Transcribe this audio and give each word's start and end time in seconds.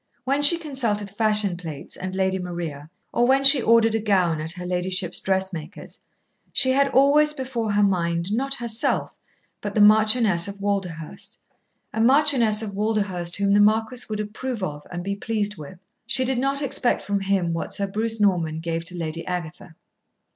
When 0.23 0.41
she 0.41 0.57
consulted 0.57 1.11
fashion 1.11 1.55
plates 1.55 1.95
and 1.95 2.15
Lady 2.15 2.39
Maria, 2.39 2.89
or 3.13 3.27
when 3.27 3.43
she 3.43 3.61
ordered 3.61 3.93
a 3.93 3.99
gown 3.99 4.41
at 4.41 4.53
her 4.53 4.65
ladyship's 4.65 5.19
dressmaker's, 5.19 5.99
she 6.51 6.71
had 6.71 6.87
always 6.87 7.33
before 7.33 7.73
her 7.73 7.83
mind, 7.83 8.33
not 8.33 8.55
herself, 8.55 9.13
but 9.61 9.75
the 9.75 9.79
Marchioness 9.81 10.47
of 10.47 10.59
Walderhurst 10.59 11.37
a 11.93 12.01
Marchioness 12.01 12.63
of 12.63 12.73
Walderhurst 12.73 13.35
whom 13.37 13.53
the 13.53 13.59
Marquis 13.59 14.05
would 14.09 14.19
approve 14.19 14.63
of 14.63 14.87
and 14.91 15.03
be 15.03 15.15
pleased 15.15 15.57
with. 15.57 15.77
She 16.07 16.25
did 16.25 16.39
not 16.39 16.63
expect 16.63 17.03
from 17.03 17.19
him 17.19 17.53
what 17.53 17.71
Sir 17.71 17.85
Bruce 17.85 18.19
Norman 18.19 18.59
gave 18.59 18.83
to 18.85 18.97
Lady 18.97 19.23
Agatha. 19.27 19.75